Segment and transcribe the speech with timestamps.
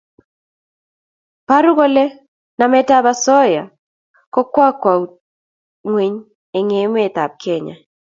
[1.47, 2.05] paru kole
[2.57, 3.63] namet ab asoya
[4.33, 4.93] ko kokwo
[5.87, 6.15] ngweny
[6.57, 7.75] eng emet ab kenya